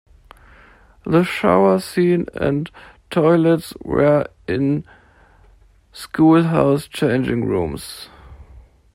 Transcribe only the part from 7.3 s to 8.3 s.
rooms.